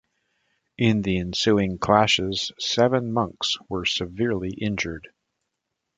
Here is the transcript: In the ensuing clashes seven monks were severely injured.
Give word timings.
In 0.79 1.03
the 1.03 1.19
ensuing 1.19 1.77
clashes 1.77 2.51
seven 2.57 3.11
monks 3.13 3.59
were 3.69 3.85
severely 3.85 4.49
injured. 4.49 5.09